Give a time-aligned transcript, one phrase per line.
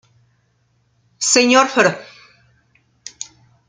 [1.19, 1.67] Sr.
[1.67, 1.93] Fr.